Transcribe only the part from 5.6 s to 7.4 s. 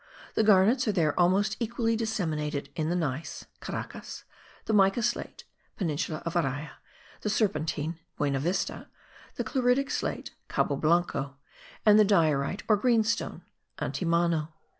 (peninsula of Araya), the